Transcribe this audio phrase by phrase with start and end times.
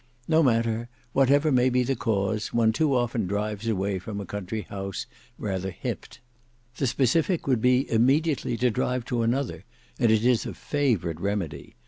[0.27, 4.61] No matter, whatever may be the cause, one too often drives away from a country
[4.61, 5.05] house,
[5.37, 6.21] rather hipped.
[6.77, 9.63] The specific would be immediately to drive to another,
[9.99, 11.75] and it is a favourite remedy.